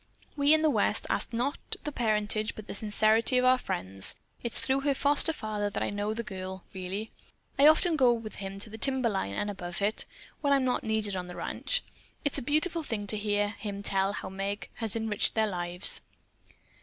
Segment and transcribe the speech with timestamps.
[0.35, 4.15] We in the West ask not the parentage but the sincerity of our friends.
[4.41, 7.11] It's through her foster father that I know the girl, really.
[7.59, 10.07] I often go with him to the timber line and above it,
[10.41, 11.83] when I am not needed on the ranch.
[12.25, 16.01] It's a beautiful thing to hear him tell how Meg has enriched their lives."